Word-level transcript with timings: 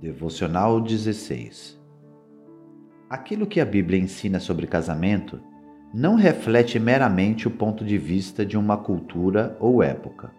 Devocional 0.00 0.78
16 0.78 1.80
Aquilo 3.08 3.46
que 3.46 3.62
a 3.62 3.64
Bíblia 3.64 3.98
ensina 3.98 4.38
sobre 4.38 4.66
casamento 4.66 5.40
não 5.92 6.16
reflete 6.16 6.78
meramente 6.78 7.48
o 7.48 7.50
ponto 7.50 7.82
de 7.82 7.96
vista 7.96 8.44
de 8.44 8.58
uma 8.58 8.76
cultura 8.76 9.56
ou 9.58 9.82
época. 9.82 10.30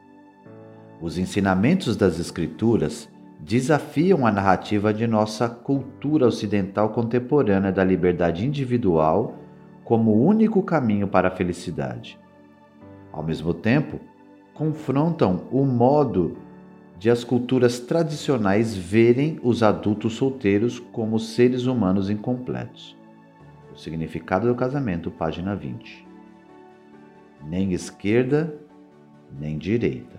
Os 1.02 1.18
ensinamentos 1.18 1.98
das 1.98 2.20
Escrituras 2.20 3.10
desafiam 3.40 4.28
a 4.28 4.32
narrativa 4.32 4.94
de 4.94 5.08
nossa 5.08 5.50
cultura 5.50 6.28
ocidental 6.28 6.90
contemporânea 6.90 7.72
da 7.72 7.84
liberdade 7.84 8.46
individual 8.46 9.40
como 9.84 10.12
o 10.12 10.24
único 10.24 10.62
caminho 10.62 11.08
para 11.08 11.30
a 11.30 11.36
felicidade. 11.36 12.20
Ao 13.12 13.24
mesmo 13.24 13.56
tempo, 13.56 14.00
confrontam 14.54 15.48
o 15.52 15.66
modo 15.66 16.38
de 17.00 17.12
as 17.12 17.24
culturas 17.24 17.80
tradicionais 17.80 18.76
verem 18.76 19.40
os 19.44 19.62
adultos 19.62 20.14
solteiros 20.14 20.80
como 20.80 21.20
seres 21.20 21.66
humanos 21.66 22.10
incompletos. 22.10 22.98
O 23.72 23.78
significado 23.78 24.48
do 24.48 24.56
casamento, 24.56 25.12
página 25.12 25.56
20. 25.56 26.08
Nem 27.48 27.72
esquerda, 27.74 28.56
nem 29.40 29.58
direita. 29.58 30.18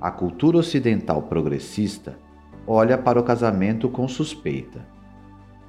A 0.00 0.10
cultura 0.10 0.58
ocidental 0.58 1.22
progressista 1.22 2.16
olha 2.64 2.96
para 2.96 3.18
o 3.18 3.24
casamento 3.24 3.88
com 3.88 4.06
suspeita, 4.06 4.86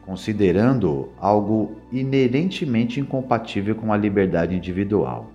considerando-o 0.05 1.09
algo 1.17 1.77
inerentemente 1.91 2.99
incompatível 2.99 3.73
com 3.75 3.91
a 3.91 3.97
liberdade 3.97 4.55
individual. 4.55 5.31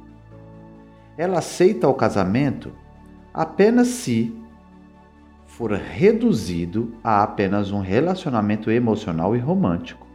Ela 1.18 1.38
aceita 1.38 1.88
o 1.88 1.94
casamento 1.94 2.72
apenas 3.36 3.88
se 3.88 4.34
for 5.46 5.70
reduzido 5.72 6.94
a 7.04 7.22
apenas 7.22 7.70
um 7.70 7.80
relacionamento 7.80 8.70
emocional 8.70 9.36
e 9.36 9.38
romântico, 9.38 10.06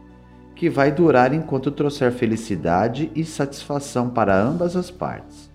que 0.56 0.68
vai 0.68 0.90
durar 0.90 1.32
enquanto 1.32 1.70
trouxer 1.70 2.10
felicidade 2.10 3.12
e 3.14 3.24
satisfação 3.24 4.10
para 4.10 4.36
ambas 4.36 4.74
as 4.74 4.90
partes. 4.90 5.48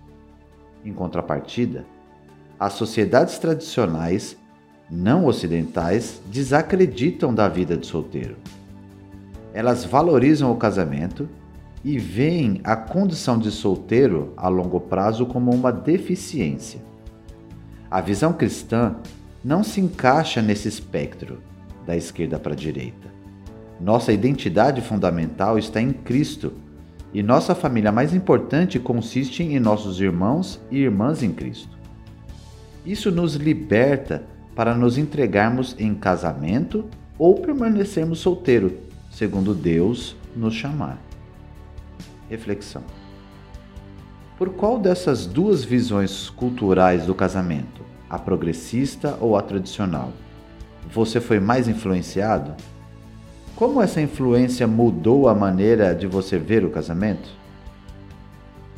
Em 0.82 0.94
contrapartida, 0.94 1.84
as 2.58 2.72
sociedades 2.72 3.38
tradicionais 3.38 4.34
não 4.90 5.26
ocidentais 5.26 6.22
desacreditam 6.26 7.34
da 7.34 7.48
vida 7.48 7.76
de 7.76 7.86
solteiro. 7.86 8.36
Elas 9.52 9.84
valorizam 9.84 10.50
o 10.50 10.56
casamento 10.56 11.28
e 11.84 11.98
veem 11.98 12.62
a 12.64 12.74
condição 12.74 13.38
de 13.38 13.50
solteiro 13.50 14.32
a 14.38 14.48
longo 14.48 14.80
prazo 14.80 15.26
como 15.26 15.50
uma 15.54 15.70
deficiência. 15.70 16.87
A 17.90 18.00
visão 18.00 18.32
cristã 18.32 18.96
não 19.42 19.64
se 19.64 19.80
encaixa 19.80 20.42
nesse 20.42 20.68
espectro 20.68 21.38
da 21.86 21.96
esquerda 21.96 22.38
para 22.38 22.52
a 22.52 22.56
direita. 22.56 23.08
Nossa 23.80 24.12
identidade 24.12 24.82
fundamental 24.82 25.58
está 25.58 25.80
em 25.80 25.92
Cristo 25.92 26.52
e 27.14 27.22
nossa 27.22 27.54
família 27.54 27.90
mais 27.90 28.12
importante 28.12 28.78
consiste 28.78 29.42
em 29.42 29.58
nossos 29.58 30.00
irmãos 30.00 30.60
e 30.70 30.78
irmãs 30.78 31.22
em 31.22 31.32
Cristo. 31.32 31.78
Isso 32.84 33.10
nos 33.10 33.36
liberta 33.36 34.24
para 34.54 34.74
nos 34.74 34.98
entregarmos 34.98 35.74
em 35.78 35.94
casamento 35.94 36.84
ou 37.18 37.36
permanecermos 37.36 38.18
solteiros, 38.18 38.72
segundo 39.10 39.54
Deus 39.54 40.14
nos 40.36 40.54
chamar. 40.54 40.98
Reflexão. 42.28 42.82
Por 44.36 44.50
qual 44.50 44.78
dessas 44.78 45.26
duas 45.26 45.64
visões 45.64 46.28
culturais 46.30 47.06
do 47.06 47.14
casamento, 47.14 47.77
a 48.08 48.18
progressista 48.18 49.16
ou 49.20 49.36
a 49.36 49.42
tradicional, 49.42 50.12
você 50.90 51.20
foi 51.20 51.38
mais 51.38 51.68
influenciado? 51.68 52.54
Como 53.54 53.82
essa 53.82 54.00
influência 54.00 54.66
mudou 54.66 55.28
a 55.28 55.34
maneira 55.34 55.94
de 55.94 56.06
você 56.06 56.38
ver 56.38 56.64
o 56.64 56.70
casamento? 56.70 57.28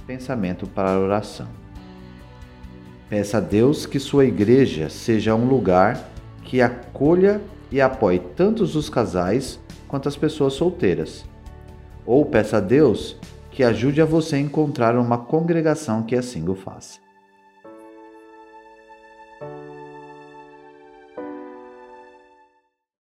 Pensamento 0.06 0.66
para 0.66 0.92
a 0.92 0.98
oração. 0.98 1.46
Peça 3.08 3.38
a 3.38 3.40
Deus 3.40 3.86
que 3.86 3.98
sua 3.98 4.24
igreja 4.24 4.88
seja 4.88 5.34
um 5.34 5.46
lugar 5.46 6.08
que 6.42 6.62
acolha 6.62 7.40
e 7.70 7.80
apoie 7.80 8.18
tanto 8.18 8.62
os 8.62 8.88
casais 8.88 9.60
quanto 9.86 10.08
as 10.08 10.16
pessoas 10.16 10.54
solteiras. 10.54 11.24
Ou 12.06 12.24
peça 12.24 12.56
a 12.56 12.60
Deus 12.60 13.16
que 13.50 13.62
ajude 13.62 14.00
a 14.00 14.04
você 14.04 14.36
a 14.36 14.40
encontrar 14.40 14.96
uma 14.96 15.18
congregação 15.18 16.02
que 16.02 16.16
assim 16.16 16.48
o 16.48 16.54
faça. 16.54 17.09